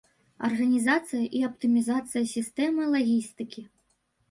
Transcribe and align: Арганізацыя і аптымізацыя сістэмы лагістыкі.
Арганізацыя 0.45 1.25
і 1.41 1.43
аптымізацыя 1.49 2.23
сістэмы 2.33 2.91
лагістыкі. 2.97 3.61